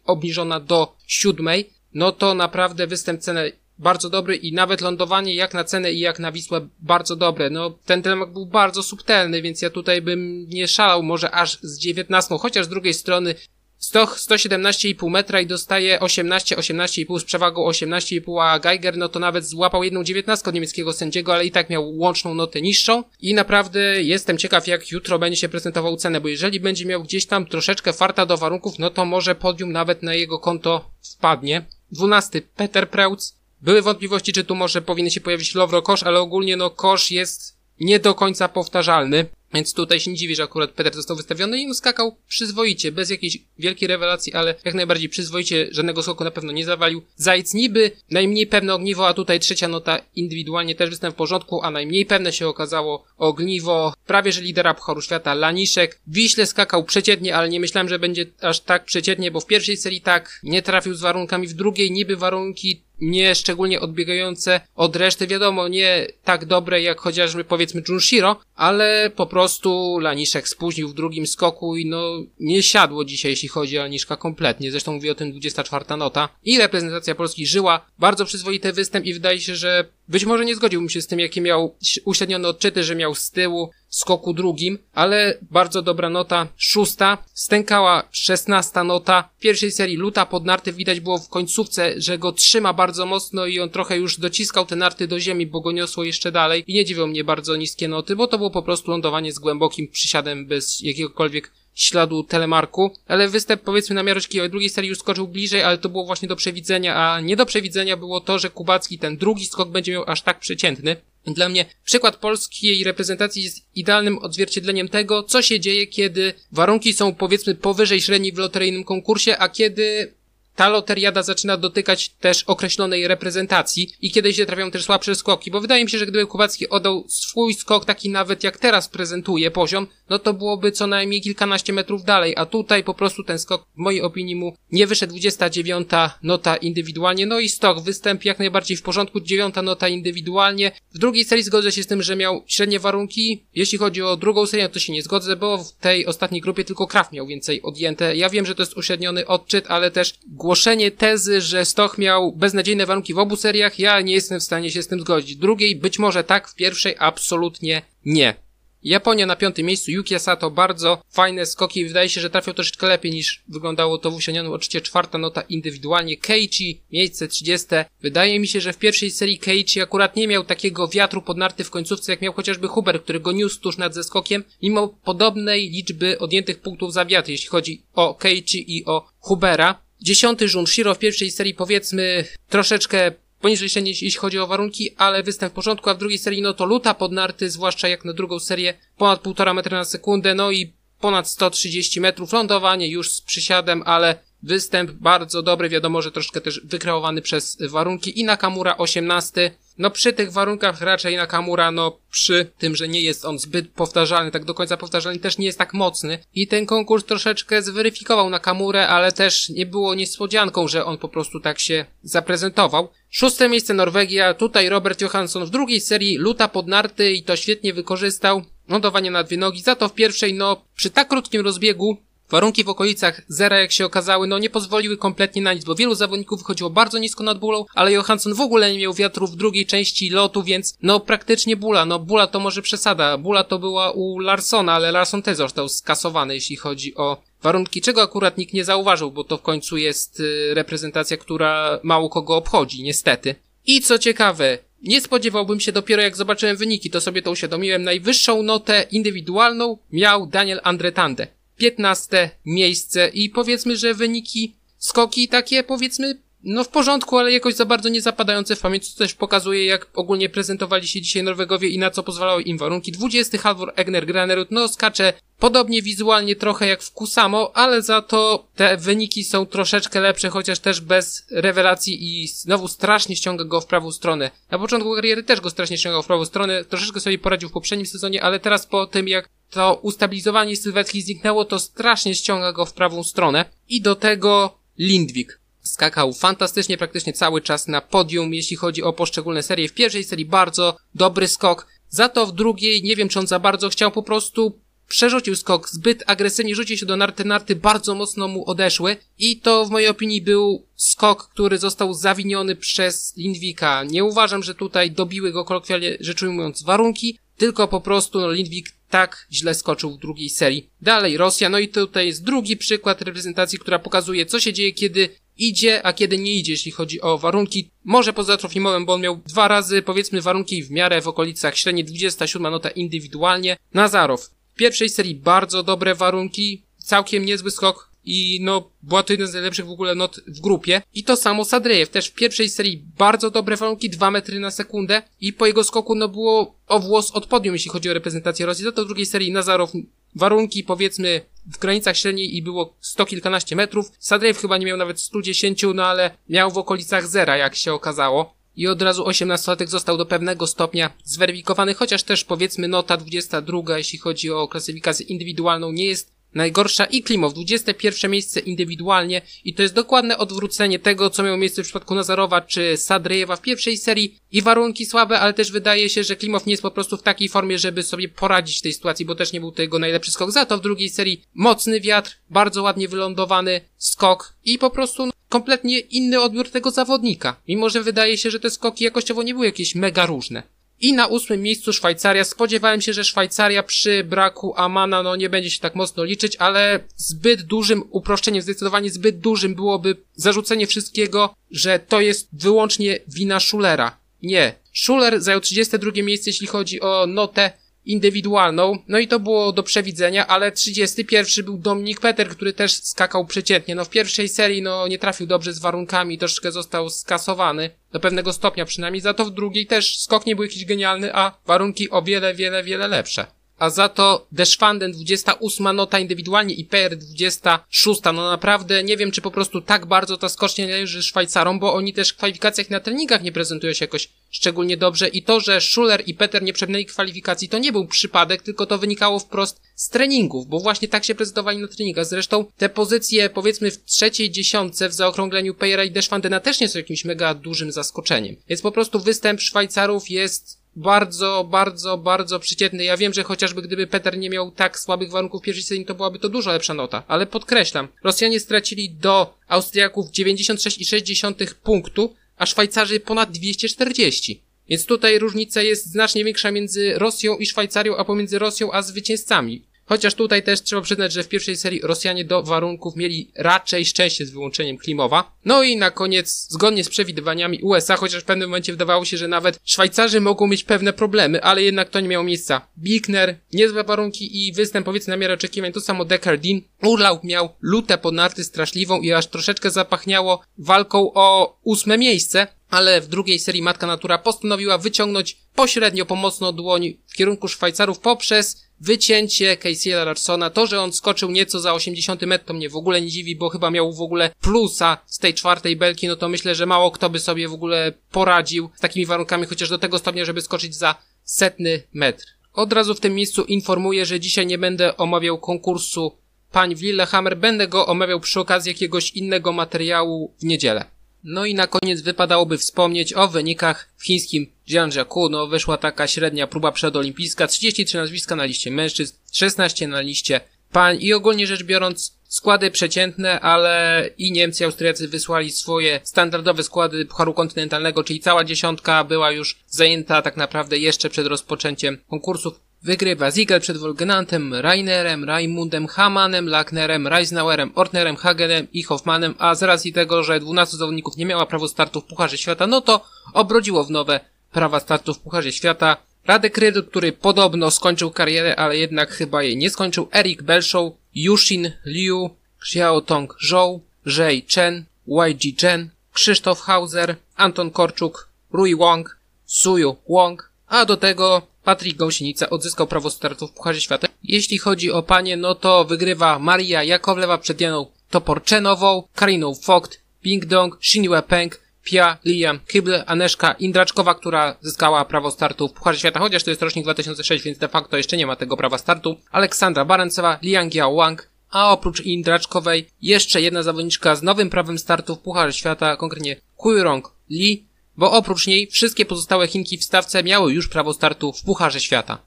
obniżona 0.04 0.60
do 0.60 0.96
siódmej, 1.06 1.70
no 1.94 2.12
to 2.12 2.34
naprawdę 2.34 2.86
występ 2.86 3.20
cenę 3.20 3.52
bardzo 3.78 4.10
dobry 4.10 4.36
i 4.36 4.52
nawet 4.52 4.80
lądowanie 4.80 5.34
jak 5.34 5.54
na 5.54 5.64
cenę 5.64 5.92
i 5.92 5.98
jak 5.98 6.18
na 6.18 6.32
Wisłę 6.32 6.68
bardzo 6.78 7.16
dobre. 7.16 7.50
No 7.50 7.78
ten 7.86 8.02
telemak 8.02 8.32
był 8.32 8.46
bardzo 8.46 8.82
subtelny, 8.82 9.42
więc 9.42 9.62
ja 9.62 9.70
tutaj 9.70 10.02
bym 10.02 10.48
nie 10.48 10.68
szalał 10.68 11.02
może 11.02 11.30
aż 11.30 11.58
z 11.62 11.78
19, 11.78 12.38
chociaż 12.38 12.66
z 12.66 12.68
drugiej 12.68 12.94
strony 12.94 13.34
100, 13.82 14.04
117,5 14.04 15.10
metra 15.10 15.40
i 15.40 15.46
dostaje 15.46 16.00
18, 16.00 16.56
18,5 16.56 17.20
z 17.20 17.24
przewagą 17.24 17.68
18,5, 17.68 18.42
a 18.42 18.58
Geiger 18.58 18.96
no 18.96 19.08
to 19.08 19.18
nawet 19.18 19.46
złapał 19.46 19.84
jedną 19.84 20.04
dziewiętnastkę 20.04 20.52
niemieckiego 20.52 20.92
sędziego, 20.92 21.34
ale 21.34 21.44
i 21.44 21.50
tak 21.50 21.70
miał 21.70 21.98
łączną 21.98 22.34
notę 22.34 22.62
niższą 22.62 23.04
i 23.20 23.34
naprawdę 23.34 24.02
jestem 24.02 24.38
ciekaw 24.38 24.66
jak 24.66 24.90
jutro 24.90 25.18
będzie 25.18 25.36
się 25.36 25.48
prezentował 25.48 25.96
cenę, 25.96 26.20
bo 26.20 26.28
jeżeli 26.28 26.60
będzie 26.60 26.86
miał 26.86 27.02
gdzieś 27.02 27.26
tam 27.26 27.46
troszeczkę 27.46 27.92
farta 27.92 28.26
do 28.26 28.36
warunków, 28.36 28.78
no 28.78 28.90
to 28.90 29.04
może 29.04 29.34
podium 29.34 29.72
nawet 29.72 30.02
na 30.02 30.14
jego 30.14 30.38
konto 30.38 30.90
wpadnie. 31.02 31.64
12. 31.92 32.42
Peter 32.56 32.90
Preutz. 32.90 33.34
Były 33.60 33.82
wątpliwości, 33.82 34.32
czy 34.32 34.44
tu 34.44 34.54
może 34.54 34.82
powinien 34.82 35.10
się 35.10 35.20
pojawić 35.20 35.54
Lowro 35.54 35.82
Kosz, 35.82 36.02
ale 36.02 36.20
ogólnie 36.20 36.56
no 36.56 36.70
Kosz 36.70 37.10
jest 37.10 37.56
nie 37.80 37.98
do 37.98 38.14
końca 38.14 38.48
powtarzalny. 38.48 39.26
Więc 39.54 39.74
tutaj 39.74 40.00
się 40.00 40.10
nie 40.10 40.16
dziwię, 40.16 40.34
że 40.34 40.42
akurat 40.42 40.70
Peter 40.70 40.94
został 40.94 41.16
wystawiony 41.16 41.60
i 41.60 41.66
on 41.66 41.74
skakał 41.74 42.16
przyzwoicie, 42.28 42.92
bez 42.92 43.10
jakiejś 43.10 43.38
wielkiej 43.58 43.88
rewelacji, 43.88 44.34
ale 44.34 44.54
jak 44.64 44.74
najbardziej 44.74 45.08
przyzwoicie, 45.08 45.68
żadnego 45.70 46.02
skoku 46.02 46.24
na 46.24 46.30
pewno 46.30 46.52
nie 46.52 46.64
zawalił. 46.64 47.02
Zajec 47.16 47.54
niby 47.54 47.90
najmniej 48.10 48.46
pewne 48.46 48.74
ogniwo, 48.74 49.08
a 49.08 49.14
tutaj 49.14 49.40
trzecia 49.40 49.68
nota 49.68 50.00
indywidualnie 50.16 50.74
też 50.74 50.90
występ 50.90 51.14
w 51.14 51.18
porządku, 51.18 51.62
a 51.62 51.70
najmniej 51.70 52.06
pewne 52.06 52.32
się 52.32 52.48
okazało 52.48 53.04
ogniwo 53.16 53.94
prawie 54.06 54.32
że 54.32 54.40
lidera 54.40 54.74
Pucharu 54.74 55.02
Świata 55.02 55.34
Laniszek. 55.34 56.00
Wiśle 56.06 56.46
skakał 56.46 56.84
przeciętnie, 56.84 57.36
ale 57.36 57.48
nie 57.48 57.60
myślałem, 57.60 57.88
że 57.88 57.98
będzie 57.98 58.26
aż 58.40 58.60
tak 58.60 58.84
przeciętnie, 58.84 59.30
bo 59.30 59.40
w 59.40 59.46
pierwszej 59.46 59.76
serii 59.76 60.00
tak 60.00 60.40
nie 60.42 60.62
trafił 60.62 60.94
z 60.94 61.00
warunkami, 61.00 61.46
w 61.46 61.54
drugiej 61.54 61.90
niby 61.90 62.16
warunki 62.16 62.82
nie 63.02 63.34
szczególnie 63.34 63.80
odbiegające 63.80 64.60
od 64.74 64.96
reszty, 64.96 65.26
wiadomo, 65.26 65.68
nie 65.68 66.06
tak 66.24 66.44
dobre 66.44 66.82
jak 66.82 67.00
chociażby 67.00 67.44
powiedzmy 67.44 67.82
Junshiro, 67.88 68.36
ale 68.54 69.10
po 69.16 69.26
prostu 69.26 69.98
Laniszek 69.98 70.48
spóźnił 70.48 70.88
w 70.88 70.94
drugim 70.94 71.26
skoku 71.26 71.76
i 71.76 71.86
no 71.86 72.22
nie 72.40 72.62
siadło 72.62 73.04
dzisiaj, 73.04 73.30
jeśli 73.30 73.48
chodzi 73.48 73.78
o 73.78 73.82
Laniszka 73.82 74.16
kompletnie. 74.16 74.70
Zresztą 74.70 74.92
mówi 74.92 75.10
o 75.10 75.14
tym 75.14 75.30
24 75.30 75.84
nota. 75.96 76.28
I 76.44 76.58
reprezentacja 76.58 77.14
Polski 77.14 77.46
żyła. 77.46 77.86
Bardzo 77.98 78.24
przyzwoity 78.24 78.72
występ 78.72 79.06
i 79.06 79.14
wydaje 79.14 79.40
się, 79.40 79.56
że 79.56 79.84
być 80.12 80.24
może 80.24 80.44
nie 80.44 80.56
zgodziłbym 80.56 80.90
się 80.90 81.02
z 81.02 81.06
tym, 81.06 81.20
jakie 81.20 81.40
miał 81.40 81.76
uśrednione 82.04 82.48
odczyty, 82.48 82.84
że 82.84 82.94
miał 82.96 83.14
z 83.14 83.30
tyłu 83.30 83.70
skoku 83.88 84.32
drugim, 84.34 84.78
ale 84.92 85.38
bardzo 85.50 85.82
dobra 85.82 86.10
nota, 86.10 86.48
szósta, 86.56 87.18
stękała 87.34 88.08
szesnasta 88.10 88.84
nota, 88.84 89.28
w 89.38 89.40
pierwszej 89.40 89.72
serii. 89.72 89.96
Luta 89.96 90.26
pod 90.26 90.44
narty 90.44 90.72
widać 90.72 91.00
było 91.00 91.18
w 91.18 91.28
końcówce, 91.28 91.94
że 91.96 92.18
go 92.18 92.32
trzyma 92.32 92.72
bardzo 92.72 93.06
mocno 93.06 93.46
i 93.46 93.60
on 93.60 93.70
trochę 93.70 93.98
już 93.98 94.18
dociskał 94.18 94.66
te 94.66 94.76
narty 94.76 95.08
do 95.08 95.20
ziemi, 95.20 95.46
bo 95.46 95.60
go 95.60 95.72
niosło 95.72 96.04
jeszcze 96.04 96.32
dalej. 96.32 96.64
I 96.66 96.74
nie 96.74 96.84
dziwią 96.84 97.06
mnie 97.06 97.24
bardzo 97.24 97.56
niskie 97.56 97.88
noty, 97.88 98.16
bo 98.16 98.26
to 98.26 98.38
było 98.38 98.50
po 98.50 98.62
prostu 98.62 98.90
lądowanie 98.90 99.32
z 99.32 99.38
głębokim 99.38 99.88
przysiadem 99.88 100.46
bez 100.46 100.80
jakiegokolwiek 100.80 101.52
śladu 101.74 102.24
telemarku, 102.24 102.90
ale 103.06 103.28
występ 103.28 103.62
powiedzmy 103.62 103.94
na 103.94 104.02
miareczki 104.02 104.40
o 104.40 104.48
drugiej 104.48 104.70
serii 104.70 104.88
już 104.88 104.98
skoczył 104.98 105.28
bliżej, 105.28 105.62
ale 105.62 105.78
to 105.78 105.88
było 105.88 106.04
właśnie 106.06 106.28
do 106.28 106.36
przewidzenia, 106.36 106.94
a 106.96 107.20
nie 107.20 107.36
do 107.36 107.46
przewidzenia 107.46 107.96
było 107.96 108.20
to, 108.20 108.38
że 108.38 108.50
Kubacki 108.50 108.98
ten 108.98 109.16
drugi 109.16 109.46
skok 109.46 109.70
będzie 109.70 109.92
miał 109.92 110.04
aż 110.06 110.22
tak 110.22 110.40
przeciętny. 110.40 110.96
Dla 111.26 111.48
mnie 111.48 111.64
przykład 111.84 112.16
polskiej 112.16 112.84
reprezentacji 112.84 113.42
jest 113.42 113.66
idealnym 113.74 114.18
odzwierciedleniem 114.18 114.88
tego, 114.88 115.22
co 115.22 115.42
się 115.42 115.60
dzieje, 115.60 115.86
kiedy 115.86 116.34
warunki 116.52 116.92
są 116.92 117.14
powiedzmy 117.14 117.54
powyżej 117.54 118.00
średniej 118.00 118.32
w 118.32 118.38
loteryjnym 118.38 118.84
konkursie, 118.84 119.38
a 119.38 119.48
kiedy 119.48 120.14
ta 120.56 120.68
loteriada 120.68 121.22
zaczyna 121.22 121.56
dotykać 121.56 122.08
też 122.08 122.42
określonej 122.42 123.08
reprezentacji 123.08 123.92
i 124.00 124.10
kiedy 124.10 124.34
się 124.34 124.46
trafią 124.46 124.70
też 124.70 124.84
słabsze 124.84 125.14
skoki, 125.14 125.50
bo 125.50 125.60
wydaje 125.60 125.84
mi 125.84 125.90
się, 125.90 125.98
że 125.98 126.06
gdyby 126.06 126.26
Kubacki 126.26 126.68
oddał 126.68 127.04
swój 127.08 127.54
skok 127.54 127.84
taki 127.84 128.10
nawet 128.10 128.44
jak 128.44 128.58
teraz 128.58 128.88
prezentuje 128.88 129.50
poziom, 129.50 129.86
no 130.10 130.18
to 130.18 130.34
byłoby 130.34 130.72
co 130.72 130.86
najmniej 130.86 131.20
kilkanaście 131.20 131.72
metrów 131.72 132.04
dalej, 132.04 132.34
a 132.36 132.46
tutaj 132.46 132.84
po 132.84 132.94
prostu 132.94 133.24
ten 133.24 133.38
skok 133.38 133.66
w 133.74 133.78
mojej 133.78 134.02
opinii 134.02 134.36
mu 134.36 134.56
nie 134.72 134.86
wyszedł 134.86 135.10
29 135.10 135.88
nota 136.22 136.56
indywidualnie, 136.56 137.26
no 137.26 137.40
i 137.40 137.48
stok, 137.48 137.80
występ 137.80 138.24
jak 138.24 138.38
najbardziej 138.38 138.76
w 138.76 138.82
porządku, 138.82 139.20
9 139.20 139.54
nota 139.62 139.88
indywidualnie. 139.88 140.72
W 140.94 140.98
drugiej 140.98 141.24
serii 141.24 141.44
zgodzę 141.44 141.72
się 141.72 141.82
z 141.82 141.86
tym, 141.86 142.02
że 142.02 142.16
miał 142.16 142.44
średnie 142.46 142.80
warunki, 142.80 143.44
jeśli 143.54 143.78
chodzi 143.78 144.02
o 144.02 144.16
drugą 144.16 144.46
serię, 144.46 144.68
to 144.68 144.78
się 144.78 144.92
nie 144.92 145.02
zgodzę, 145.02 145.36
bo 145.36 145.58
w 145.58 145.72
tej 145.72 146.06
ostatniej 146.06 146.40
grupie 146.40 146.64
tylko 146.64 146.86
Kraft 146.86 147.12
miał 147.12 147.26
więcej 147.26 147.62
odjęte. 147.62 148.16
Ja 148.16 148.30
wiem, 148.30 148.46
że 148.46 148.54
to 148.54 148.62
jest 148.62 148.76
uśredniony 148.76 149.26
odczyt, 149.26 149.64
ale 149.68 149.90
też 149.90 150.14
głoszenie 150.42 150.90
tezy, 150.90 151.40
że 151.40 151.64
Stoch 151.64 151.98
miał 151.98 152.32
beznadziejne 152.32 152.86
warunki 152.86 153.14
w 153.14 153.18
obu 153.18 153.36
seriach, 153.36 153.78
ja 153.78 154.00
nie 154.00 154.14
jestem 154.14 154.40
w 154.40 154.42
stanie 154.42 154.70
się 154.70 154.82
z 154.82 154.88
tym 154.88 155.00
zgodzić. 155.00 155.36
Drugiej 155.36 155.76
być 155.76 155.98
może 155.98 156.24
tak, 156.24 156.48
w 156.48 156.54
pierwszej 156.54 156.94
absolutnie 156.98 157.82
nie. 158.04 158.34
Japonia 158.82 159.26
na 159.26 159.36
piątym 159.36 159.66
miejscu, 159.66 159.90
Yuki 159.90 160.18
Sato, 160.18 160.50
bardzo 160.50 161.02
fajne 161.10 161.46
skoki, 161.46 161.86
wydaje 161.86 162.08
się, 162.08 162.20
że 162.20 162.30
trafiał 162.30 162.54
troszeczkę 162.54 162.88
lepiej 162.88 163.12
niż 163.12 163.42
wyglądało 163.48 163.98
to 163.98 164.10
w 164.10 164.14
usiadnionym 164.14 164.52
oczywiście 164.52 164.80
czwarta 164.80 165.18
nota 165.18 165.40
indywidualnie, 165.40 166.16
Keiichi, 166.16 166.80
miejsce 166.92 167.28
30, 167.28 167.66
wydaje 168.00 168.40
mi 168.40 168.48
się, 168.48 168.60
że 168.60 168.72
w 168.72 168.78
pierwszej 168.78 169.10
serii 169.10 169.38
Keiichi 169.38 169.80
akurat 169.80 170.16
nie 170.16 170.28
miał 170.28 170.44
takiego 170.44 170.88
wiatru 170.88 171.22
pod 171.22 171.36
narty 171.36 171.64
w 171.64 171.70
końcówce, 171.70 172.12
jak 172.12 172.22
miał 172.22 172.32
chociażby 172.32 172.68
Huber, 172.68 173.02
który 173.02 173.20
go 173.20 173.32
niósł 173.32 173.60
tuż 173.60 173.76
nad 173.76 173.94
zeskokiem, 173.94 174.44
mimo 174.62 174.88
podobnej 174.88 175.70
liczby 175.70 176.18
odjętych 176.18 176.60
punktów 176.60 176.92
za 176.92 177.04
wiatr, 177.04 177.30
jeśli 177.30 177.48
chodzi 177.48 177.82
o 177.94 178.14
Keiichi 178.14 178.76
i 178.76 178.84
o 178.84 179.08
Hubera. 179.18 179.82
Dziesiąty 180.02 180.46
Junshiro 180.54 180.94
w 180.94 180.98
pierwszej 180.98 181.30
serii 181.30 181.54
powiedzmy 181.54 182.24
troszeczkę 182.48 183.12
poniżej 183.40 183.68
średniej, 183.68 183.94
jeśli 184.02 184.20
chodzi 184.20 184.38
o 184.38 184.46
warunki, 184.46 184.94
ale 184.96 185.22
występ 185.22 185.52
w 185.52 185.56
porządku, 185.56 185.90
a 185.90 185.94
w 185.94 185.98
drugiej 185.98 186.18
serii 186.18 186.42
no 186.42 186.54
to 186.54 186.64
luta 186.64 186.94
pod 186.94 187.12
narty, 187.12 187.50
zwłaszcza 187.50 187.88
jak 187.88 188.04
na 188.04 188.12
drugą 188.12 188.40
serię, 188.40 188.74
ponad 188.96 189.22
1,5 189.22 189.54
metra 189.54 189.78
na 189.78 189.84
sekundę, 189.84 190.34
no 190.34 190.50
i 190.50 190.72
ponad 191.00 191.28
130 191.28 192.00
metrów, 192.00 192.32
lądowanie 192.32 192.88
już 192.88 193.10
z 193.10 193.20
przysiadem, 193.20 193.82
ale 193.86 194.18
występ 194.42 194.90
bardzo 194.90 195.42
dobry, 195.42 195.68
wiadomo, 195.68 196.02
że 196.02 196.12
troszkę 196.12 196.40
też 196.40 196.60
wykreowany 196.64 197.22
przez 197.22 197.58
warunki 197.70 198.20
i 198.20 198.24
Nakamura 198.24 198.76
18. 198.76 199.50
No 199.78 199.90
przy 199.90 200.12
tych 200.12 200.32
warunkach 200.32 200.80
raczej 200.80 201.16
Nakamura, 201.16 201.70
no 201.70 201.98
przy 202.10 202.50
tym, 202.58 202.76
że 202.76 202.88
nie 202.88 203.00
jest 203.00 203.24
on 203.24 203.38
zbyt 203.38 203.68
powtarzalny, 203.68 204.30
tak 204.30 204.44
do 204.44 204.54
końca 204.54 204.76
powtarzalny, 204.76 205.18
też 205.18 205.38
nie 205.38 205.46
jest 205.46 205.58
tak 205.58 205.74
mocny 205.74 206.18
i 206.34 206.46
ten 206.46 206.66
konkurs 206.66 207.04
troszeczkę 207.04 207.62
zweryfikował 207.62 208.30
Nakamurę, 208.30 208.88
ale 208.88 209.12
też 209.12 209.48
nie 209.48 209.66
było 209.66 209.94
niespodzianką, 209.94 210.68
że 210.68 210.84
on 210.84 210.98
po 210.98 211.08
prostu 211.08 211.40
tak 211.40 211.58
się 211.58 211.84
zaprezentował. 212.02 212.88
Szóste 213.10 213.48
miejsce 213.48 213.74
Norwegia, 213.74 214.34
tutaj 214.34 214.68
Robert 214.68 215.00
Johansson 215.00 215.44
w 215.44 215.50
drugiej 215.50 215.80
serii 215.80 216.16
luta 216.16 216.48
pod 216.48 216.66
narty 216.66 217.12
i 217.12 217.22
to 217.22 217.36
świetnie 217.36 217.72
wykorzystał. 217.72 218.42
Lądowanie 218.68 219.10
na 219.10 219.24
dwie 219.24 219.36
nogi, 219.36 219.62
za 219.62 219.76
to 219.76 219.88
w 219.88 219.94
pierwszej, 219.94 220.34
no 220.34 220.64
przy 220.76 220.90
tak 220.90 221.08
krótkim 221.08 221.42
rozbiegu 221.42 221.96
Warunki 222.32 222.64
w 222.64 222.68
okolicach 222.68 223.22
zera, 223.28 223.58
jak 223.58 223.72
się 223.72 223.84
okazały, 223.84 224.26
no 224.26 224.38
nie 224.38 224.50
pozwoliły 224.50 224.96
kompletnie 224.96 225.42
na 225.42 225.52
nic, 225.52 225.64
bo 225.64 225.74
wielu 225.74 225.94
zawodników 225.94 226.38
wychodziło 226.38 226.70
bardzo 226.70 226.98
nisko 226.98 227.24
nad 227.24 227.38
bólą, 227.38 227.64
ale 227.74 227.92
Johansson 227.92 228.34
w 228.34 228.40
ogóle 228.40 228.72
nie 228.72 228.78
miał 228.78 228.94
wiatru 228.94 229.26
w 229.26 229.36
drugiej 229.36 229.66
części 229.66 230.10
lotu, 230.10 230.42
więc 230.42 230.78
no 230.82 231.00
praktycznie 231.00 231.56
bula. 231.56 231.84
No 231.84 231.98
bula 231.98 232.26
to 232.26 232.40
może 232.40 232.62
przesada. 232.62 233.18
Bula 233.18 233.44
to 233.44 233.58
była 233.58 233.90
u 233.90 234.18
Larsona, 234.18 234.72
ale 234.72 234.92
Larson 234.92 235.22
też 235.22 235.36
został 235.36 235.68
skasowany, 235.68 236.34
jeśli 236.34 236.56
chodzi 236.56 236.94
o 236.94 237.22
warunki, 237.42 237.80
czego 237.80 238.02
akurat 238.02 238.38
nikt 238.38 238.54
nie 238.54 238.64
zauważył, 238.64 239.10
bo 239.10 239.24
to 239.24 239.36
w 239.36 239.42
końcu 239.42 239.76
jest 239.76 240.20
y, 240.20 240.54
reprezentacja, 240.54 241.16
która 241.16 241.80
mało 241.82 242.08
kogo 242.08 242.36
obchodzi, 242.36 242.82
niestety. 242.82 243.34
I 243.66 243.80
co 243.80 243.98
ciekawe, 243.98 244.58
nie 244.82 245.00
spodziewałbym 245.00 245.60
się 245.60 245.72
dopiero 245.72 246.02
jak 246.02 246.16
zobaczyłem 246.16 246.56
wyniki, 246.56 246.90
to 246.90 247.00
sobie 247.00 247.22
to 247.22 247.30
uświadomiłem. 247.30 247.82
Najwyższą 247.82 248.42
notę 248.42 248.86
indywidualną 248.90 249.78
miał 249.92 250.26
Daniel 250.26 250.60
Andretande. 250.62 251.26
15 251.56 252.30
miejsce 252.44 253.08
i 253.08 253.30
powiedzmy, 253.30 253.76
że 253.76 253.94
wyniki 253.94 254.54
skoki 254.78 255.28
takie 255.28 255.62
powiedzmy 255.62 256.18
no 256.44 256.64
w 256.64 256.68
porządku, 256.68 257.18
ale 257.18 257.32
jakoś 257.32 257.54
za 257.54 257.64
bardzo 257.64 257.88
nie 257.88 258.02
zapadające 258.02 258.56
w 258.56 258.60
pamięć, 258.60 258.88
co 258.88 258.98
też 258.98 259.14
pokazuje, 259.14 259.64
jak 259.64 259.86
ogólnie 259.94 260.28
prezentowali 260.28 260.88
się 260.88 261.00
dzisiaj 261.00 261.22
Norwegowie 261.22 261.68
i 261.68 261.78
na 261.78 261.90
co 261.90 262.02
pozwalały 262.02 262.42
im 262.42 262.58
warunki. 262.58 262.92
20 262.92 263.38
Halvor 263.38 263.72
Egner 263.76 264.06
Granerud, 264.06 264.50
no 264.50 264.68
skacze 264.68 265.12
podobnie 265.38 265.82
wizualnie 265.82 266.36
trochę 266.36 266.66
jak 266.66 266.82
w 266.82 266.92
Kusamo, 266.92 267.50
ale 267.54 267.82
za 267.82 268.02
to 268.02 268.46
te 268.56 268.76
wyniki 268.76 269.24
są 269.24 269.46
troszeczkę 269.46 270.00
lepsze, 270.00 270.30
chociaż 270.30 270.58
też 270.58 270.80
bez 270.80 271.26
rewelacji 271.30 272.22
i 272.22 272.28
znowu 272.28 272.68
strasznie 272.68 273.16
ściąga 273.16 273.44
go 273.44 273.60
w 273.60 273.66
prawą 273.66 273.92
stronę. 273.92 274.30
Na 274.50 274.58
początku 274.58 274.94
kariery 274.94 275.22
też 275.22 275.40
go 275.40 275.50
strasznie 275.50 275.78
ściągał 275.78 276.02
w 276.02 276.06
prawą 276.06 276.24
stronę, 276.24 276.64
troszeczkę 276.64 277.00
sobie 277.00 277.18
poradził 277.18 277.48
w 277.48 277.52
poprzednim 277.52 277.86
sezonie, 277.86 278.22
ale 278.22 278.40
teraz 278.40 278.66
po 278.66 278.86
tym 278.86 279.08
jak 279.08 279.28
to 279.52 279.74
ustabilizowanie 279.82 280.56
sylwetki 280.56 281.02
zniknęło, 281.02 281.44
to 281.44 281.58
strasznie 281.58 282.14
ściąga 282.14 282.52
go 282.52 282.66
w 282.66 282.72
prawą 282.72 283.04
stronę. 283.04 283.44
I 283.68 283.80
do 283.80 283.96
tego 283.96 284.58
Lindwik. 284.78 285.40
Skakał 285.62 286.12
fantastycznie 286.12 286.78
praktycznie 286.78 287.12
cały 287.12 287.40
czas 287.40 287.68
na 287.68 287.80
podium, 287.80 288.34
jeśli 288.34 288.56
chodzi 288.56 288.82
o 288.82 288.92
poszczególne 288.92 289.42
serie. 289.42 289.68
W 289.68 289.74
pierwszej 289.74 290.04
serii 290.04 290.24
bardzo 290.24 290.76
dobry 290.94 291.28
skok, 291.28 291.66
za 291.88 292.08
to 292.08 292.26
w 292.26 292.32
drugiej 292.32 292.82
nie 292.82 292.96
wiem 292.96 293.08
czy 293.08 293.18
on 293.18 293.26
za 293.26 293.38
bardzo 293.38 293.68
chciał 293.68 293.90
po 293.90 294.02
prostu 294.02 294.58
przerzucił 294.88 295.36
skok 295.36 295.68
zbyt 295.68 296.04
agresywnie, 296.06 296.54
rzucił 296.54 296.76
się 296.76 296.86
do 296.86 296.96
narty, 296.96 297.24
narty 297.24 297.56
bardzo 297.56 297.94
mocno 297.94 298.28
mu 298.28 298.50
odeszły 298.50 298.96
i 299.18 299.40
to 299.40 299.64
w 299.64 299.70
mojej 299.70 299.88
opinii 299.88 300.22
był 300.22 300.66
skok, 300.74 301.28
który 301.28 301.58
został 301.58 301.94
zawiniony 301.94 302.56
przez 302.56 303.16
Lindwika. 303.16 303.84
Nie 303.84 304.04
uważam, 304.04 304.42
że 304.42 304.54
tutaj 304.54 304.90
dobiły 304.90 305.32
go 305.32 305.44
kolokwialnie 305.44 305.96
rzecz 306.00 306.22
ujmując 306.22 306.62
warunki, 306.62 307.18
tylko 307.36 307.68
po 307.68 307.80
prostu 307.80 308.20
no, 308.20 308.30
Lindwik 308.30 308.72
tak 308.92 309.26
źle 309.32 309.54
skoczył 309.54 309.90
w 309.90 309.98
drugiej 309.98 310.30
serii. 310.30 310.70
Dalej 310.80 311.16
Rosja, 311.16 311.48
no 311.48 311.58
i 311.58 311.68
tutaj 311.68 312.06
jest 312.06 312.24
drugi 312.24 312.56
przykład 312.56 313.02
reprezentacji, 313.02 313.58
która 313.58 313.78
pokazuje, 313.78 314.26
co 314.26 314.40
się 314.40 314.52
dzieje, 314.52 314.72
kiedy 314.72 315.08
idzie, 315.38 315.86
a 315.86 315.92
kiedy 315.92 316.18
nie 316.18 316.32
idzie, 316.32 316.52
jeśli 316.52 316.72
chodzi 316.72 317.00
o 317.00 317.18
warunki. 317.18 317.70
Może 317.84 318.12
poza 318.12 318.36
Trofimowem, 318.36 318.86
bo 318.86 318.94
on 318.94 319.00
miał 319.00 319.16
dwa 319.26 319.48
razy, 319.48 319.82
powiedzmy, 319.82 320.20
warunki 320.20 320.62
w 320.62 320.70
miarę 320.70 321.00
w 321.00 321.08
okolicach 321.08 321.56
średniej 321.56 321.84
27 321.84 322.52
nota 322.52 322.70
indywidualnie. 322.70 323.56
Nazarow. 323.74 324.30
W 324.54 324.54
pierwszej 324.54 324.88
serii 324.88 325.14
bardzo 325.14 325.62
dobre 325.62 325.94
warunki, 325.94 326.62
całkiem 326.78 327.24
niezły 327.24 327.50
skok. 327.50 327.91
I 328.04 328.38
no 328.42 328.70
była 328.82 329.02
to 329.02 329.12
jeden 329.12 329.26
z 329.26 329.32
najlepszych 329.32 329.66
w 329.66 329.70
ogóle 329.70 329.94
not 329.94 330.20
w 330.26 330.40
grupie. 330.40 330.82
I 330.94 331.04
to 331.04 331.16
samo 331.16 331.44
Sadrejew, 331.44 331.90
też 331.90 332.06
w 332.06 332.14
pierwszej 332.14 332.48
serii 332.48 332.84
bardzo 332.98 333.30
dobre 333.30 333.56
warunki, 333.56 333.90
2 333.90 334.10
metry 334.10 334.40
na 334.40 334.50
sekundę 334.50 335.02
i 335.20 335.32
po 335.32 335.46
jego 335.46 335.64
skoku 335.64 335.94
no 335.94 336.08
było 336.08 336.54
o 336.66 336.80
włos 336.80 337.10
od 337.10 337.26
podium, 337.26 337.54
jeśli 337.54 337.70
chodzi 337.70 337.90
o 337.90 337.94
reprezentację 337.94 338.46
Rosji. 338.46 338.64
Za 338.64 338.72
to 338.72 338.84
w 338.84 338.86
drugiej 338.86 339.06
serii 339.06 339.32
Nazarow 339.32 339.72
warunki 340.14 340.64
powiedzmy 340.64 341.20
w 341.46 341.58
granicach 341.58 341.96
średniej 341.96 342.36
i 342.36 342.42
było 342.42 342.76
sto 342.80 343.06
kilkanaście 343.06 343.56
metrów. 343.56 343.92
Sadrejew 343.98 344.38
chyba 344.38 344.58
nie 344.58 344.66
miał 344.66 344.76
nawet 344.76 345.00
110, 345.00 345.64
no 345.74 345.84
ale 345.84 346.10
miał 346.28 346.50
w 346.50 346.58
okolicach 346.58 347.06
zera, 347.06 347.36
jak 347.36 347.56
się 347.56 347.72
okazało. 347.72 348.34
I 348.56 348.66
od 348.66 348.82
razu 348.82 349.04
18-latek 349.04 349.66
został 349.66 349.96
do 349.96 350.06
pewnego 350.06 350.46
stopnia 350.46 350.90
zweryfikowany, 351.04 351.74
chociaż 351.74 352.02
też 352.02 352.24
powiedzmy 352.24 352.68
nota 352.68 352.96
22, 352.96 353.78
jeśli 353.78 353.98
chodzi 353.98 354.30
o 354.30 354.48
klasyfikację 354.48 355.06
indywidualną, 355.06 355.72
nie 355.72 355.84
jest 355.84 356.12
Najgorsza 356.34 356.84
i 356.84 357.02
Klimow, 357.02 357.34
21 357.34 358.10
miejsce 358.10 358.40
indywidualnie 358.40 359.22
i 359.44 359.54
to 359.54 359.62
jest 359.62 359.74
dokładne 359.74 360.18
odwrócenie 360.18 360.78
tego, 360.78 361.10
co 361.10 361.22
miało 361.22 361.36
miejsce 361.36 361.62
w 361.62 361.64
przypadku 361.64 361.94
Nazarowa 361.94 362.40
czy 362.40 362.76
Sadrejewa 362.76 363.36
w 363.36 363.42
pierwszej 363.42 363.76
serii 363.76 364.18
i 364.32 364.42
warunki 364.42 364.86
słabe, 364.86 365.20
ale 365.20 365.34
też 365.34 365.52
wydaje 365.52 365.88
się, 365.88 366.04
że 366.04 366.16
Klimow 366.16 366.46
nie 366.46 366.52
jest 366.52 366.62
po 366.62 366.70
prostu 366.70 366.96
w 366.96 367.02
takiej 367.02 367.28
formie, 367.28 367.58
żeby 367.58 367.82
sobie 367.82 368.08
poradzić 368.08 368.58
w 368.58 368.62
tej 368.62 368.72
sytuacji, 368.72 369.04
bo 369.04 369.14
też 369.14 369.32
nie 369.32 369.40
był 369.40 369.52
to 369.52 369.62
jego 369.62 369.78
najlepszy 369.78 370.12
skok. 370.12 370.30
Za 370.30 370.46
to 370.46 370.58
w 370.58 370.62
drugiej 370.62 370.90
serii 370.90 371.22
mocny 371.34 371.80
wiatr, 371.80 372.16
bardzo 372.30 372.62
ładnie 372.62 372.88
wylądowany 372.88 373.60
skok 373.76 374.34
i 374.44 374.58
po 374.58 374.70
prostu 374.70 375.10
kompletnie 375.28 375.78
inny 375.78 376.20
odbiór 376.20 376.50
tego 376.50 376.70
zawodnika. 376.70 377.36
Mimo, 377.48 377.70
że 377.70 377.82
wydaje 377.82 378.18
się, 378.18 378.30
że 378.30 378.40
te 378.40 378.50
skoki 378.50 378.84
jakościowo 378.84 379.22
nie 379.22 379.34
były 379.34 379.46
jakieś 379.46 379.74
mega 379.74 380.06
różne. 380.06 380.42
I 380.82 380.92
na 380.92 381.06
ósmym 381.06 381.42
miejscu 381.42 381.72
Szwajcaria. 381.72 382.24
Spodziewałem 382.24 382.80
się, 382.80 382.92
że 382.92 383.04
Szwajcaria 383.04 383.62
przy 383.62 384.04
braku 384.04 384.54
Amana 384.56 385.02
no 385.02 385.16
nie 385.16 385.30
będzie 385.30 385.50
się 385.50 385.60
tak 385.60 385.74
mocno 385.74 386.04
liczyć, 386.04 386.36
ale 386.36 386.80
zbyt 386.96 387.42
dużym 387.42 387.82
uproszczeniem, 387.90 388.42
zdecydowanie 388.42 388.90
zbyt 388.90 389.18
dużym 389.18 389.54
byłoby 389.54 389.96
zarzucenie 390.14 390.66
wszystkiego, 390.66 391.34
że 391.50 391.78
to 391.78 392.00
jest 392.00 392.28
wyłącznie 392.32 393.00
wina 393.08 393.40
Schulera. 393.40 393.98
Nie. 394.22 394.54
Schuler 394.74 395.20
zajął 395.20 395.40
32 395.40 395.90
miejsce, 396.02 396.30
jeśli 396.30 396.46
chodzi 396.46 396.80
o 396.80 397.06
notę 397.06 397.52
indywidualną, 397.84 398.78
no 398.88 398.98
i 398.98 399.08
to 399.08 399.20
było 399.20 399.52
do 399.52 399.62
przewidzenia, 399.62 400.26
ale 400.26 400.52
31 400.52 401.44
był 401.44 401.58
Dominik 401.58 402.00
Peter, 402.00 402.28
który 402.28 402.52
też 402.52 402.72
skakał 402.72 403.26
przeciętnie. 403.26 403.74
No 403.74 403.84
w 403.84 403.90
pierwszej 403.90 404.28
serii 404.28 404.62
no 404.62 404.88
nie 404.88 404.98
trafił 404.98 405.26
dobrze 405.26 405.52
z 405.52 405.58
warunkami, 405.58 406.18
troszkę 406.18 406.52
został 406.52 406.90
skasowany, 406.90 407.70
do 407.92 408.00
pewnego 408.00 408.32
stopnia 408.32 408.64
przynajmniej, 408.64 409.00
za 409.00 409.14
to 409.14 409.24
w 409.24 409.30
drugiej 409.30 409.66
też 409.66 409.98
skok 409.98 410.26
nie 410.26 410.36
był 410.36 410.44
jakiś 410.44 410.64
genialny, 410.64 411.14
a 411.14 411.38
warunki 411.46 411.90
o 411.90 412.02
wiele, 412.02 412.34
wiele, 412.34 412.62
wiele 412.62 412.88
lepsze 412.88 413.41
a 413.62 413.70
za 413.70 413.88
to 413.88 414.26
Deschwanden 414.32 414.92
28 414.92 415.76
nota 415.76 415.98
indywidualnie 415.98 416.54
i 416.54 416.64
PR 416.64 416.96
26. 416.96 418.00
No 418.04 418.12
naprawdę 418.12 418.84
nie 418.84 418.96
wiem, 418.96 419.10
czy 419.10 419.20
po 419.20 419.30
prostu 419.30 419.60
tak 419.60 419.86
bardzo 419.86 420.16
ta 420.16 420.28
skocznia 420.28 420.66
należy 420.66 421.02
Szwajcarom, 421.02 421.58
bo 421.58 421.74
oni 421.74 421.92
też 421.92 422.10
w 422.10 422.16
kwalifikacjach 422.16 422.70
na 422.70 422.80
treningach 422.80 423.22
nie 423.22 423.32
prezentują 423.32 423.72
się 423.72 423.84
jakoś 423.84 424.08
szczególnie 424.30 424.76
dobrze 424.76 425.08
i 425.08 425.22
to, 425.22 425.40
że 425.40 425.60
Schuller 425.60 426.02
i 426.06 426.14
Peter 426.14 426.42
nie 426.42 426.52
przebnęli 426.52 426.86
kwalifikacji, 426.86 427.48
to 427.48 427.58
nie 427.58 427.72
był 427.72 427.86
przypadek, 427.86 428.42
tylko 428.42 428.66
to 428.66 428.78
wynikało 428.78 429.18
wprost 429.18 429.60
z 429.74 429.88
treningów, 429.88 430.46
bo 430.46 430.60
właśnie 430.60 430.88
tak 430.88 431.04
się 431.04 431.14
prezentowali 431.14 431.58
na 431.58 431.68
treningach. 431.68 432.06
Zresztą 432.06 432.44
te 432.56 432.68
pozycje, 432.68 433.30
powiedzmy 433.30 433.70
w 433.70 433.84
trzeciej 433.84 434.30
dziesiątce 434.30 434.88
w 434.88 434.92
zaokrągleniu 434.92 435.54
Pejera 435.54 435.84
i 435.84 435.90
Deschwandena 435.90 436.40
też 436.40 436.60
nie 436.60 436.68
są 436.68 436.78
jakimś 436.78 437.04
mega 437.04 437.34
dużym 437.34 437.72
zaskoczeniem. 437.72 438.36
Więc 438.48 438.62
po 438.62 438.72
prostu 438.72 439.00
występ 439.00 439.40
Szwajcarów 439.40 440.10
jest 440.10 440.61
bardzo, 440.76 441.48
bardzo, 441.50 441.98
bardzo 441.98 442.40
przeciętny. 442.40 442.84
Ja 442.84 442.96
wiem, 442.96 443.12
że 443.12 443.22
chociażby 443.22 443.62
gdyby 443.62 443.86
Peter 443.86 444.18
nie 444.18 444.30
miał 444.30 444.50
tak 444.50 444.78
słabych 444.78 445.10
warunków 445.10 445.42
pierwszej 445.42 445.64
serii, 445.64 445.84
to 445.84 445.94
byłaby 445.94 446.18
to 446.18 446.28
dużo 446.28 446.52
lepsza 446.52 446.74
nota. 446.74 447.02
Ale 447.08 447.26
podkreślam, 447.26 447.88
Rosjanie 448.04 448.40
stracili 448.40 448.90
do 448.90 449.34
Austriaków 449.48 450.10
96,6 450.10 451.54
punktu, 451.54 452.14
a 452.36 452.46
Szwajcarzy 452.46 453.00
ponad 453.00 453.30
240. 453.30 454.42
Więc 454.68 454.86
tutaj 454.86 455.18
różnica 455.18 455.62
jest 455.62 455.86
znacznie 455.86 456.24
większa 456.24 456.50
między 456.50 456.92
Rosją 456.98 457.36
i 457.36 457.46
Szwajcarią, 457.46 457.96
a 457.96 458.04
pomiędzy 458.04 458.38
Rosją 458.38 458.72
a 458.72 458.82
zwycięzcami. 458.82 459.62
Chociaż 459.92 460.14
tutaj 460.14 460.42
też 460.42 460.62
trzeba 460.62 460.82
przyznać, 460.82 461.12
że 461.12 461.22
w 461.22 461.28
pierwszej 461.28 461.56
serii 461.56 461.80
Rosjanie 461.82 462.24
do 462.24 462.42
warunków 462.42 462.96
mieli 462.96 463.30
raczej 463.36 463.86
szczęście 463.86 464.26
z 464.26 464.30
wyłączeniem 464.30 464.78
Klimowa. 464.78 465.36
No 465.44 465.62
i 465.62 465.76
na 465.76 465.90
koniec, 465.90 466.46
zgodnie 466.50 466.84
z 466.84 466.88
przewidywaniami 466.88 467.62
USA, 467.62 467.96
chociaż 467.96 468.22
w 468.22 468.24
pewnym 468.24 468.48
momencie 468.48 468.72
wydawało 468.72 469.04
się, 469.04 469.16
że 469.16 469.28
nawet 469.28 469.60
Szwajcarzy 469.64 470.20
mogą 470.20 470.46
mieć 470.46 470.64
pewne 470.64 470.92
problemy, 470.92 471.42
ale 471.42 471.62
jednak 471.62 471.90
to 471.90 472.00
nie 472.00 472.08
miało 472.08 472.24
miejsca. 472.24 472.68
Bickner, 472.78 473.38
niezłe 473.52 473.84
warunki 473.84 474.46
i 474.46 474.52
występ 474.52 474.86
powiedzmy 474.86 475.10
na 475.10 475.16
miarę 475.16 475.34
oczekiwań, 475.34 475.72
to 475.72 475.80
samo 475.80 476.04
Deckardin. 476.04 476.62
Urlaub 476.82 477.24
miał 477.24 477.48
lutę 477.60 477.98
pod 477.98 478.14
narty 478.14 478.44
straszliwą 478.44 479.00
i 479.00 479.12
aż 479.12 479.26
troszeczkę 479.26 479.70
zapachniało 479.70 480.42
walką 480.58 481.12
o 481.14 481.58
ósme 481.62 481.98
miejsce, 481.98 482.46
ale 482.72 483.00
w 483.00 483.08
drugiej 483.08 483.38
serii 483.38 483.62
Matka 483.62 483.86
Natura 483.86 484.18
postanowiła 484.18 484.78
wyciągnąć 484.78 485.36
pośrednio 485.54 486.06
pomocną 486.06 486.52
dłoń 486.52 486.94
w 487.06 487.14
kierunku 487.14 487.48
Szwajcarów 487.48 487.98
poprzez 487.98 488.64
wycięcie 488.80 489.56
Casey'a 489.56 490.06
Larsona, 490.06 490.50
to, 490.50 490.66
że 490.66 490.80
on 490.80 490.92
skoczył 490.92 491.30
nieco 491.30 491.60
za 491.60 491.74
80 491.74 492.22
metr, 492.22 492.44
to 492.44 492.54
mnie 492.54 492.68
w 492.68 492.76
ogóle 492.76 493.00
nie 493.00 493.08
dziwi, 493.08 493.36
bo 493.36 493.48
chyba 493.48 493.70
miał 493.70 493.92
w 493.92 494.00
ogóle 494.00 494.30
plusa 494.40 494.98
z 495.06 495.18
tej 495.18 495.34
czwartej 495.34 495.76
belki, 495.76 496.08
no 496.08 496.16
to 496.16 496.28
myślę, 496.28 496.54
że 496.54 496.66
mało 496.66 496.90
kto 496.90 497.10
by 497.10 497.20
sobie 497.20 497.48
w 497.48 497.52
ogóle 497.52 497.92
poradził 498.10 498.70
z 498.76 498.80
takimi 498.80 499.06
warunkami, 499.06 499.46
chociaż 499.46 499.68
do 499.68 499.78
tego 499.78 499.98
stopnia, 499.98 500.24
żeby 500.24 500.40
skoczyć 500.40 500.74
za 500.74 500.94
setny 501.24 501.82
metr. 501.92 502.24
Od 502.52 502.72
razu 502.72 502.94
w 502.94 503.00
tym 503.00 503.14
miejscu 503.14 503.44
informuję, 503.44 504.06
że 504.06 504.20
dzisiaj 504.20 504.46
nie 504.46 504.58
będę 504.58 504.96
omawiał 504.96 505.38
konkursu 505.38 506.18
pań 506.52 506.74
w 506.74 506.82
Lillehammer, 506.82 507.36
będę 507.36 507.68
go 507.68 507.86
omawiał 507.86 508.20
przy 508.20 508.40
okazji 508.40 508.72
jakiegoś 508.72 509.10
innego 509.10 509.52
materiału 509.52 510.34
w 510.40 510.44
niedzielę. 510.44 510.84
No 511.24 511.44
i 511.44 511.54
na 511.54 511.66
koniec 511.66 512.00
wypadałoby 512.00 512.58
wspomnieć 512.58 513.12
o 513.12 513.28
wynikach 513.28 513.88
w 513.96 514.04
chińskim 514.04 514.46
Jiangjaku. 514.68 515.28
No 515.28 515.46
wyszła 515.46 515.76
taka 515.76 516.06
średnia 516.06 516.46
próba 516.46 516.72
przedolimpijska, 516.72 517.46
33 517.46 517.96
nazwiska 517.96 518.36
na 518.36 518.44
liście 518.44 518.70
mężczyzn, 518.70 519.16
16 519.32 519.88
na 519.88 520.00
liście 520.00 520.40
pań 520.72 520.98
i 521.00 521.12
ogólnie 521.12 521.46
rzecz 521.46 521.62
biorąc 521.62 522.18
składy 522.28 522.70
przeciętne, 522.70 523.40
ale 523.40 524.10
i 524.18 524.32
Niemcy, 524.32 524.64
Austriacy 524.64 525.08
wysłali 525.08 525.50
swoje 525.50 526.00
standardowe 526.04 526.62
składy 526.62 527.06
Pucharu 527.06 527.34
Kontynentalnego, 527.34 528.04
czyli 528.04 528.20
cała 528.20 528.44
dziesiątka 528.44 529.04
była 529.04 529.30
już 529.30 529.58
zajęta 529.66 530.22
tak 530.22 530.36
naprawdę 530.36 530.78
jeszcze 530.78 531.10
przed 531.10 531.26
rozpoczęciem 531.26 531.98
konkursów. 532.10 532.60
Wygrywa 532.84 533.30
Ziegel 533.30 533.60
przed 533.60 533.76
Wolgenantem, 533.76 534.54
Rainerem, 534.54 535.24
Raimundem, 535.24 535.86
Hamanem, 535.86 536.48
Lacknerem, 536.48 537.06
Reisnauerem, 537.06 537.72
Ortnerem, 537.74 538.16
Hagenem 538.16 538.66
i 538.72 538.82
Hoffmanem, 538.82 539.34
a 539.38 539.54
z 539.54 539.62
racji 539.62 539.92
tego, 539.92 540.22
że 540.22 540.40
12 540.40 540.76
zawodników 540.76 541.16
nie 541.16 541.26
miała 541.26 541.46
prawo 541.46 541.68
startu 541.68 542.00
w 542.00 542.04
Pucharze 542.04 542.38
Świata, 542.38 542.66
no 542.66 542.80
to 542.80 543.04
obrodziło 543.32 543.84
w 543.84 543.90
nowe 543.90 544.20
prawa 544.52 544.80
startu 544.80 545.14
w 545.14 545.18
Pucharze 545.18 545.52
Świata. 545.52 545.96
Radek 546.26 546.58
Rydl, 546.58 546.82
który 546.82 547.12
podobno 547.12 547.70
skończył 547.70 548.10
karierę, 548.10 548.56
ale 548.56 548.76
jednak 548.76 549.10
chyba 549.10 549.42
jej 549.42 549.56
nie 549.56 549.70
skończył, 549.70 550.08
Eric 550.12 550.42
Belshow, 550.42 550.92
Yushin 551.14 551.72
Liu, 551.86 552.30
Xiaotong 552.62 553.36
Zhou, 553.48 553.80
Zhei 554.06 554.46
Chen, 554.54 554.84
YG 555.06 555.60
Chen, 555.60 555.90
Krzysztof 556.12 556.60
Hauser, 556.60 557.16
Anton 557.36 557.70
Korczuk, 557.70 558.28
Rui 558.52 558.76
Wong, 558.76 559.16
Suyu 559.46 559.96
Wong, 560.08 560.50
a 560.68 560.84
do 560.84 560.96
tego 560.96 561.51
Patryk 561.64 561.96
Gąsienica 561.96 562.50
odzyskał 562.50 562.86
prawo 562.86 563.10
startu 563.10 563.48
w 563.48 563.52
Pucharze 563.52 563.80
Świata. 563.80 564.08
Jeśli 564.22 564.58
chodzi 564.58 564.92
o 564.92 565.02
panie, 565.02 565.36
no 565.36 565.54
to 565.54 565.84
wygrywa 565.84 566.38
Maria 566.38 566.82
Jakowlewa 566.82 567.38
przed 567.38 567.60
Janą 567.60 567.86
Toporczenową, 568.10 569.02
Kariną 569.14 569.52
Vogt, 569.66 570.00
Ping 570.22 570.44
Dong, 570.44 570.78
Shinue 570.80 571.22
Peng, 571.22 571.60
Pia, 571.84 572.18
Liam, 572.24 572.60
Kibble, 572.68 573.04
Aneszka 573.04 573.52
Indraczkowa, 573.52 574.14
która 574.14 574.56
zyskała 574.60 575.04
prawo 575.04 575.30
startu 575.30 575.68
w 575.68 575.72
Pucharze 575.72 575.98
Świata, 575.98 576.20
chociaż 576.20 576.44
to 576.44 576.50
jest 576.50 576.62
rocznik 576.62 576.84
2006, 576.84 577.44
więc 577.44 577.58
de 577.58 577.68
facto 577.68 577.96
jeszcze 577.96 578.16
nie 578.16 578.26
ma 578.26 578.36
tego 578.36 578.56
prawa 578.56 578.78
startu. 578.78 579.16
Aleksandra 579.30 579.84
Barencewa, 579.84 580.38
Liang 580.42 580.74
Yao 580.74 580.94
Wang, 580.94 581.28
a 581.50 581.72
oprócz 581.72 582.00
Indraczkowej 582.00 582.86
jeszcze 583.02 583.40
jedna 583.40 583.62
zawodniczka 583.62 584.16
z 584.16 584.22
nowym 584.22 584.50
prawem 584.50 584.78
startu 584.78 585.16
w 585.16 585.18
Pucharze 585.18 585.52
Świata, 585.52 585.96
konkretnie 585.96 586.36
Kuirong 586.56 587.12
Li, 587.30 587.66
bo 587.96 588.12
oprócz 588.12 588.46
niej 588.46 588.66
wszystkie 588.66 589.06
pozostałe 589.06 589.48
Chinki 589.48 589.78
w 589.78 589.84
stawce 589.84 590.22
miały 590.22 590.52
już 590.52 590.68
prawo 590.68 590.94
startu 590.94 591.32
w 591.32 591.42
Pucharze 591.42 591.80
Świata. 591.80 592.18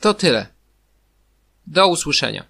To 0.00 0.14
tyle. 0.14 0.46
Do 1.66 1.88
usłyszenia. 1.88 2.44